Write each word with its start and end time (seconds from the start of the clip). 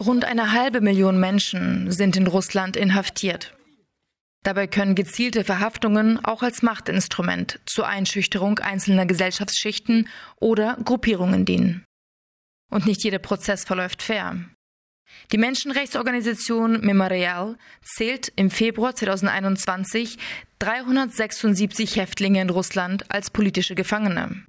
Rund 0.00 0.24
eine 0.24 0.52
halbe 0.52 0.80
Million 0.80 1.20
Menschen 1.20 1.90
sind 1.90 2.16
in 2.16 2.26
Russland 2.26 2.76
inhaftiert. 2.76 3.54
Dabei 4.42 4.66
können 4.66 4.96
gezielte 4.96 5.44
Verhaftungen 5.44 6.24
auch 6.24 6.42
als 6.42 6.62
Machtinstrument 6.62 7.60
zur 7.64 7.86
Einschüchterung 7.86 8.58
einzelner 8.58 9.06
Gesellschaftsschichten 9.06 10.08
oder 10.40 10.76
Gruppierungen 10.84 11.44
dienen. 11.44 11.84
Und 12.68 12.86
nicht 12.86 13.04
jeder 13.04 13.18
Prozess 13.18 13.64
verläuft 13.64 14.02
fair. 14.02 14.36
Die 15.32 15.38
Menschenrechtsorganisation 15.38 16.80
Memorial 16.80 17.56
zählt 17.82 18.32
im 18.36 18.50
Februar 18.50 18.94
2021 18.94 20.18
376 20.58 21.96
Häftlinge 21.96 22.42
in 22.42 22.50
Russland 22.50 23.10
als 23.10 23.30
politische 23.30 23.74
Gefangene. 23.74 24.44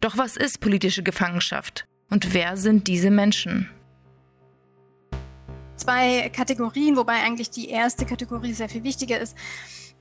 Doch 0.00 0.16
was 0.16 0.36
ist 0.36 0.60
politische 0.60 1.02
Gefangenschaft 1.02 1.86
und 2.10 2.34
wer 2.34 2.56
sind 2.56 2.88
diese 2.88 3.10
Menschen? 3.10 3.70
Zwei 5.76 6.30
Kategorien, 6.30 6.96
wobei 6.96 7.22
eigentlich 7.22 7.50
die 7.50 7.68
erste 7.68 8.06
Kategorie 8.06 8.52
sehr 8.52 8.68
viel 8.68 8.84
wichtiger 8.84 9.20
ist. 9.20 9.36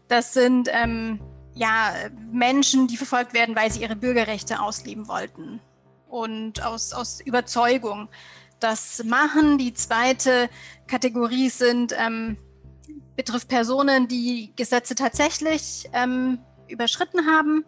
Das 0.08 0.34
sind 0.34 0.70
ähm, 0.72 1.20
ja, 1.56 1.94
Menschen, 2.32 2.88
die 2.88 2.98
verfolgt 2.98 3.34
werden, 3.34 3.56
weil 3.56 3.72
sie 3.72 3.82
ihre 3.82 3.96
Bürgerrechte 3.96 4.60
ausleben 4.62 5.08
wollten 5.08 5.60
und 6.08 6.64
aus, 6.64 6.94
aus 6.94 7.22
Überzeugung 7.22 8.08
das 8.64 9.04
machen. 9.04 9.58
Die 9.58 9.74
zweite 9.74 10.50
Kategorie 10.88 11.50
sind, 11.50 11.94
ähm, 11.98 12.38
betrifft 13.16 13.48
Personen, 13.48 14.08
die 14.08 14.54
Gesetze 14.56 14.96
tatsächlich 14.96 15.90
ähm, 15.94 16.40
überschritten 16.68 17.26
haben, 17.28 17.66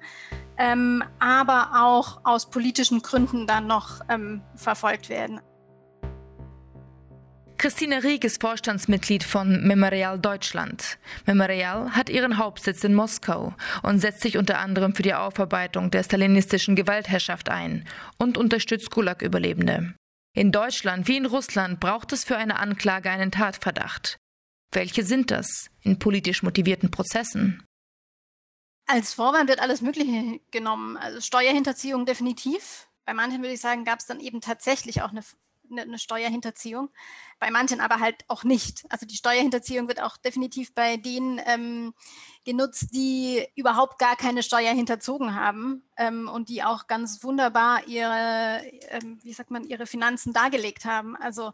ähm, 0.58 1.03
aber 1.20 1.72
auch 1.75 2.22
aus 2.23 2.50
politischen 2.50 3.02
Gründen 3.02 3.45
dann 3.45 3.67
noch 3.67 4.02
ähm, 4.09 4.42
verfolgt 4.55 5.09
werden. 5.09 5.39
Christine 7.58 8.03
Rieck 8.03 8.25
ist 8.25 8.42
Vorstandsmitglied 8.42 9.23
von 9.23 9.66
Memorial 9.66 10.20
Deutschland. 10.20 10.98
Memorial 11.25 11.92
hat 11.92 12.09
ihren 12.09 12.38
Hauptsitz 12.38 12.83
in 12.83 12.94
Moskau 12.94 13.53
und 13.81 14.00
setzt 14.00 14.22
sich 14.22 14.38
unter 14.38 14.59
anderem 14.59 14.94
für 14.94 15.03
die 15.03 15.14
Aufarbeitung 15.14 15.89
der 15.89 16.03
stalinistischen 16.03 16.75
Gewaltherrschaft 16.75 17.50
ein 17.50 17.86
und 18.17 18.38
unterstützt 18.38 18.92
Gulag-Überlebende. 18.92 19.95
In 20.36 20.52
Deutschland 20.52 21.08
wie 21.08 21.16
in 21.16 21.25
Russland 21.25 21.80
braucht 21.80 22.11
es 22.11 22.25
für 22.25 22.36
eine 22.36 22.59
Anklage 22.59 23.09
einen 23.09 23.31
Tatverdacht. 23.31 24.17
Welche 24.73 25.05
sind 25.05 25.31
das 25.31 25.69
in 25.80 25.97
politisch 25.97 26.44
motivierten 26.44 26.92
Prozessen? 26.92 27.66
Als 28.86 29.14
Vorwand 29.14 29.47
wird 29.47 29.61
alles 29.61 29.80
Mögliche 29.80 30.42
genommen. 30.52 30.97
Also 30.97 31.22
Steuerhinterziehung 31.22 32.05
definitiv. 32.05 32.89
Bei 33.05 33.14
manchen 33.14 33.42
würde 33.42 33.53
ich 33.53 33.61
sagen, 33.61 33.86
gab 33.86 34.00
es 34.00 34.08
dann 34.08 34.19
eben 34.19 34.42
tatsächlich 34.42 35.02
auch 35.02 35.11
eine 35.11 35.23
eine 35.71 35.99
Steuerhinterziehung, 35.99 36.89
bei 37.39 37.52
manchen 37.52 37.81
aber 37.81 37.99
halt 37.99 38.23
auch 38.27 38.44
nicht. 38.44 38.85
Also 38.89 39.05
die 39.05 39.16
Steuerhinterziehung 39.16 39.88
wird 39.88 40.02
auch 40.02 40.17
definitiv 40.17 40.73
bei 40.73 40.97
denen 40.97 41.39
ähm, 41.45 41.94
genutzt, 42.45 42.89
die 42.94 43.45
überhaupt 43.55 43.99
gar 43.99 44.16
keine 44.16 44.43
Steuer 44.43 44.73
hinterzogen 44.73 45.36
haben 45.36 45.83
ähm, 45.97 46.27
und 46.27 46.49
die 46.49 46.63
auch 46.63 46.88
ganz 46.88 47.23
wunderbar 47.23 47.88
ihre, 47.88 48.61
ähm, 48.89 49.19
wie 49.23 49.33
sagt 49.33 49.52
man, 49.52 49.63
ihre 49.63 49.86
Finanzen 49.86 50.33
dargelegt 50.33 50.86
haben. 50.86 51.16
Also 51.16 51.53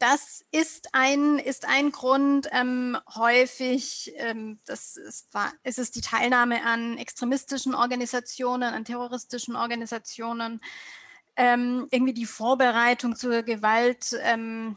das 0.00 0.46
ist 0.50 0.88
ein, 0.92 1.38
ist 1.38 1.68
ein 1.68 1.92
Grund. 1.92 2.48
Ähm, 2.52 2.96
häufig 3.14 4.12
ähm, 4.16 4.58
das 4.64 4.96
ist, 4.96 5.32
war, 5.34 5.52
ist 5.62 5.78
es 5.78 5.90
die 5.90 6.00
Teilnahme 6.00 6.64
an 6.64 6.96
extremistischen 6.96 7.74
Organisationen, 7.74 8.74
an 8.74 8.86
terroristischen 8.86 9.56
Organisationen 9.56 10.62
ähm, 11.36 11.86
irgendwie 11.90 12.14
die 12.14 12.26
Vorbereitung 12.26 13.16
zur 13.16 13.42
Gewalt, 13.42 14.18
ähm, 14.22 14.76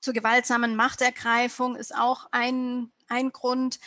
zur 0.00 0.14
gewaltsamen 0.14 0.76
Machtergreifung 0.76 1.76
ist 1.76 1.94
auch 1.94 2.28
ein, 2.30 2.92
ein 3.08 3.32
Grund. 3.32 3.80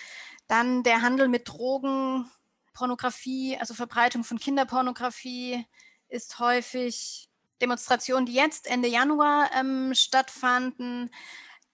Dann 0.47 0.83
der 0.83 1.01
Handel 1.01 1.27
mit 1.27 1.47
Drogen, 1.47 2.29
Pornografie, 2.73 3.57
also 3.57 3.73
Verbreitung 3.73 4.23
von 4.23 4.39
Kinderpornografie 4.39 5.65
ist 6.07 6.39
häufig 6.39 7.29
Demonstrationen, 7.61 8.25
die 8.25 8.33
jetzt 8.33 8.67
Ende 8.67 8.87
Januar 8.87 9.49
ähm, 9.53 9.93
stattfanden. 9.93 11.11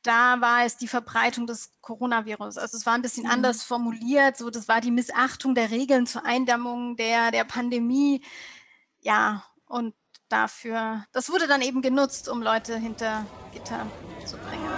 Da 0.02 0.40
war 0.42 0.66
es 0.66 0.78
die 0.78 0.88
Verbreitung 0.88 1.48
des 1.48 1.72
Coronavirus. 1.82 2.58
Also 2.58 2.78
es 2.78 2.86
war 2.86 2.94
ein 2.94 3.02
bisschen 3.02 3.24
mhm. 3.24 3.32
anders 3.32 3.64
formuliert. 3.64 4.38
So, 4.38 4.50
das 4.50 4.68
war 4.68 4.82
die 4.82 4.92
Missachtung 4.92 5.56
der 5.56 5.72
Regeln 5.72 6.06
zur 6.06 6.26
Eindämmung 6.26 6.96
der, 6.96 7.32
der 7.32 7.44
Pandemie. 7.44 8.24
Ja, 9.02 9.44
und 9.68 9.94
dafür, 10.30 11.06
das 11.12 11.30
wurde 11.30 11.48
dann 11.48 11.62
eben 11.62 11.82
genutzt, 11.82 12.30
um 12.30 12.42
Leute 12.42 12.78
hinter 12.78 13.26
Gitter 13.54 13.86
zu 14.26 14.38
bringen. 14.38 14.70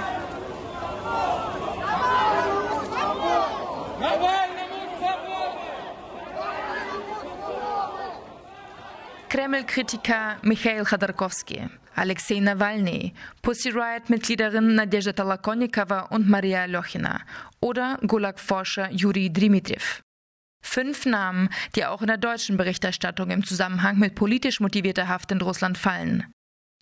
Kreml-Kritiker 9.30 10.38
Michail 10.42 10.86
Khodorkovsky, 10.86 11.68
Alexei 11.96 12.40
Nawalny, 12.40 13.14
Pussy 13.42 13.70
Riot-Mitgliederin 13.70 14.76
Nadezhda 14.76 15.12
Tolokonnikova 15.12 16.08
und 16.12 16.30
Maria 16.30 16.66
Lochina 16.66 17.22
oder 17.60 17.98
Gulag-Forscher 18.08 18.90
Juri 18.92 19.30
Dmitriev. 19.30 20.07
Fünf 20.62 21.06
Namen, 21.06 21.50
die 21.76 21.86
auch 21.86 22.02
in 22.02 22.08
der 22.08 22.18
deutschen 22.18 22.58
Berichterstattung 22.58 23.30
im 23.30 23.46
Zusammenhang 23.46 24.00
mit 24.00 24.16
politisch 24.16 24.60
motivierter 24.60 25.08
Haft 25.08 25.32
in 25.32 25.42
Russland 25.42 25.78
fallen. 25.78 26.26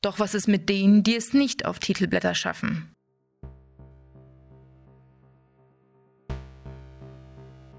Doch 0.01 0.19
was 0.19 0.33
ist 0.33 0.47
mit 0.47 0.69
denen, 0.69 1.03
die 1.03 1.15
es 1.15 1.33
nicht 1.33 1.65
auf 1.65 1.79
Titelblätter 1.79 2.35
schaffen? 2.35 2.95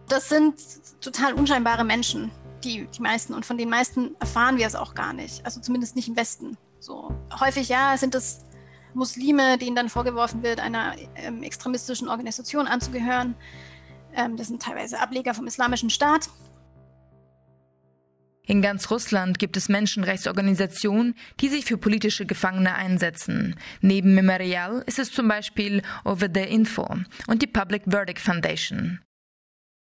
Das 0.08 0.28
sind 0.28 0.54
total 1.00 1.34
unscheinbare 1.34 1.84
Menschen, 1.84 2.30
die, 2.62 2.86
die 2.86 3.02
meisten. 3.02 3.34
Und 3.34 3.44
von 3.44 3.58
den 3.58 3.68
meisten 3.68 4.14
erfahren 4.20 4.56
wir 4.56 4.66
es 4.66 4.74
auch 4.74 4.94
gar 4.94 5.12
nicht. 5.12 5.44
Also 5.44 5.60
zumindest 5.60 5.96
nicht 5.96 6.08
im 6.08 6.16
Westen. 6.16 6.56
So 6.78 7.12
häufig 7.40 7.68
ja 7.68 7.96
sind 7.96 8.14
es 8.14 8.44
Muslime, 8.94 9.58
denen 9.58 9.76
dann 9.76 9.88
vorgeworfen 9.88 10.42
wird, 10.42 10.60
einer 10.60 10.94
ähm, 11.16 11.42
extremistischen 11.42 12.08
Organisation 12.08 12.66
anzugehören. 12.66 13.34
Ähm, 14.16 14.36
das 14.36 14.48
sind 14.48 14.62
teilweise 14.62 14.98
Ableger 14.98 15.34
vom 15.34 15.46
Islamischen 15.46 15.90
Staat. 15.90 16.28
In 18.48 18.62
ganz 18.62 18.90
Russland 18.90 19.40
gibt 19.40 19.56
es 19.56 19.68
Menschenrechtsorganisationen, 19.68 21.16
die 21.40 21.48
sich 21.48 21.64
für 21.64 21.78
politische 21.78 22.26
Gefangene 22.26 22.76
einsetzen. 22.76 23.56
Neben 23.80 24.14
Memorial 24.14 24.84
ist 24.86 25.00
es 25.00 25.10
zum 25.10 25.26
Beispiel 25.26 25.82
Over 26.04 26.28
the 26.32 26.42
Info 26.42 26.88
und 27.26 27.42
die 27.42 27.48
Public 27.48 27.82
Verdict 27.88 28.20
Foundation. 28.20 29.00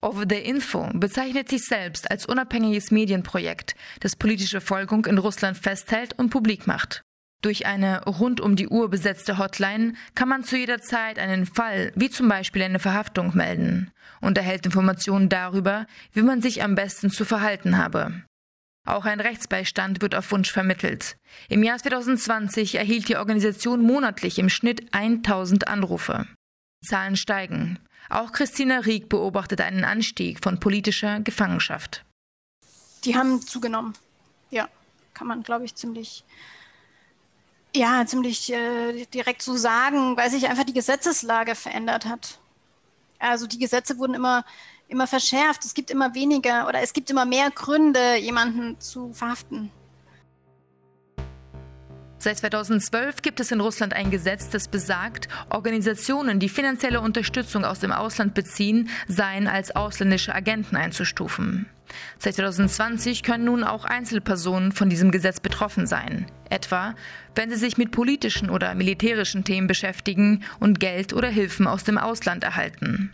Over 0.01 0.25
the 0.29 0.35
Info 0.35 0.89
bezeichnet 0.93 1.49
sich 1.49 1.65
selbst 1.65 2.11
als 2.11 2.25
unabhängiges 2.25 2.91
Medienprojekt, 2.91 3.75
das 4.01 4.15
politische 4.15 4.61
Folgung 4.61 5.05
in 5.05 5.17
Russland 5.17 5.57
festhält 5.57 6.17
und 6.17 6.29
publik 6.29 6.67
macht. 6.67 7.01
Durch 7.41 7.65
eine 7.65 8.03
rund 8.03 8.41
um 8.41 8.57
die 8.57 8.67
Uhr 8.67 8.89
besetzte 8.89 9.37
Hotline 9.37 9.93
kann 10.13 10.27
man 10.27 10.43
zu 10.43 10.57
jeder 10.57 10.81
Zeit 10.81 11.17
einen 11.17 11.45
Fall, 11.45 11.93
wie 11.95 12.09
zum 12.09 12.27
Beispiel 12.27 12.63
eine 12.63 12.79
Verhaftung, 12.79 13.35
melden 13.35 13.91
und 14.19 14.37
erhält 14.37 14.65
Informationen 14.65 15.29
darüber, 15.29 15.87
wie 16.11 16.21
man 16.21 16.41
sich 16.41 16.61
am 16.63 16.75
besten 16.75 17.09
zu 17.09 17.23
verhalten 17.23 17.77
habe. 17.77 18.23
Auch 18.85 19.05
ein 19.05 19.21
Rechtsbeistand 19.21 20.01
wird 20.01 20.15
auf 20.15 20.31
Wunsch 20.31 20.51
vermittelt. 20.51 21.15
Im 21.47 21.63
Jahr 21.63 21.77
2020 21.77 22.75
erhielt 22.75 23.07
die 23.07 23.17
Organisation 23.17 23.83
monatlich 23.83 24.39
im 24.39 24.49
Schnitt 24.49 24.93
1000 24.93 25.67
Anrufe. 25.67 26.27
Zahlen 26.83 27.15
steigen. 27.15 27.79
Auch 28.09 28.31
Christina 28.31 28.79
Rieck 28.79 29.07
beobachtet 29.07 29.61
einen 29.61 29.85
Anstieg 29.85 30.43
von 30.43 30.59
politischer 30.59 31.19
Gefangenschaft. 31.19 32.03
Die 33.03 33.15
haben 33.15 33.41
zugenommen. 33.41 33.93
Ja, 34.49 34.67
kann 35.13 35.27
man, 35.27 35.43
glaube 35.43 35.65
ich, 35.65 35.75
ziemlich 35.75 36.23
ja, 37.75 38.05
ziemlich 38.05 38.51
äh, 38.51 39.05
direkt 39.05 39.41
zu 39.41 39.57
sagen, 39.57 40.17
weil 40.17 40.29
sich 40.29 40.47
einfach 40.47 40.63
die 40.63 40.73
Gesetzeslage 40.73 41.55
verändert 41.55 42.05
hat. 42.05 42.39
Also 43.19 43.47
die 43.47 43.59
Gesetze 43.59 43.97
wurden 43.97 44.13
immer, 44.13 44.45
immer 44.87 45.07
verschärft. 45.07 45.65
Es 45.65 45.73
gibt 45.73 45.91
immer 45.91 46.13
weniger 46.15 46.67
oder 46.67 46.81
es 46.81 46.93
gibt 46.93 47.09
immer 47.09 47.25
mehr 47.25 47.51
Gründe, 47.51 48.15
jemanden 48.17 48.79
zu 48.79 49.13
verhaften. 49.13 49.71
Seit 52.21 52.37
2012 52.39 53.21
gibt 53.21 53.39
es 53.39 53.49
in 53.49 53.61
Russland 53.61 53.93
ein 53.93 54.11
Gesetz, 54.11 54.49
das 54.49 54.67
besagt, 54.67 55.29
Organisationen, 55.49 56.41
die 56.41 56.49
finanzielle 56.49 56.99
Unterstützung 56.99 57.63
aus 57.63 57.79
dem 57.79 57.93
Ausland 57.93 58.33
beziehen, 58.33 58.89
seien 59.07 59.47
als 59.47 59.73
ausländische 59.73 60.35
Agenten 60.35 60.75
einzustufen. 60.75 61.67
Seit 62.17 62.35
2020 62.35 63.23
können 63.23 63.45
nun 63.45 63.63
auch 63.63 63.85
Einzelpersonen 63.85 64.73
von 64.73 64.89
diesem 64.89 65.11
Gesetz 65.11 65.39
betroffen 65.39 65.87
sein, 65.87 66.25
etwa 66.49 66.93
wenn 67.35 67.49
sie 67.49 67.55
sich 67.55 67.77
mit 67.77 67.91
politischen 67.91 68.49
oder 68.49 68.75
militärischen 68.75 69.45
Themen 69.45 69.67
beschäftigen 69.67 70.43
und 70.59 70.81
Geld 70.81 71.13
oder 71.13 71.29
Hilfen 71.29 71.67
aus 71.67 71.85
dem 71.85 71.97
Ausland 71.97 72.43
erhalten. 72.43 73.13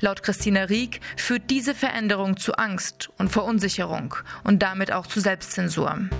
Laut 0.00 0.22
Christina 0.22 0.64
Rieck 0.64 1.00
führt 1.16 1.48
diese 1.48 1.74
Veränderung 1.74 2.36
zu 2.36 2.52
Angst 2.52 3.08
und 3.16 3.30
Verunsicherung 3.30 4.14
und 4.44 4.62
damit 4.62 4.92
auch 4.92 5.06
zu 5.06 5.20
Selbstzensur. 5.20 6.10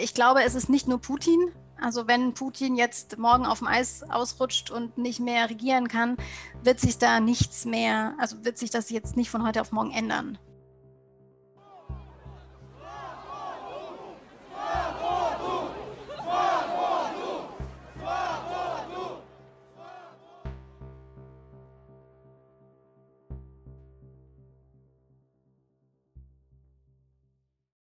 Ich 0.00 0.14
glaube, 0.14 0.42
es 0.42 0.54
ist 0.54 0.68
nicht 0.68 0.88
nur 0.88 1.00
Putin. 1.00 1.52
Also 1.80 2.06
wenn 2.06 2.34
Putin 2.34 2.76
jetzt 2.76 3.18
morgen 3.18 3.44
auf 3.44 3.58
dem 3.58 3.66
Eis 3.66 4.04
ausrutscht 4.08 4.70
und 4.70 4.98
nicht 4.98 5.18
mehr 5.18 5.50
regieren 5.50 5.88
kann, 5.88 6.16
wird 6.62 6.78
sich 6.78 6.98
da 6.98 7.18
nichts 7.18 7.64
mehr, 7.64 8.14
also 8.18 8.44
wird 8.44 8.56
sich 8.56 8.70
das 8.70 8.90
jetzt 8.90 9.16
nicht 9.16 9.30
von 9.30 9.44
heute 9.44 9.60
auf 9.60 9.72
morgen 9.72 9.90
ändern. 9.90 10.38